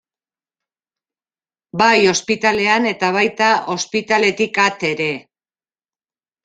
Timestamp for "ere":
4.95-5.13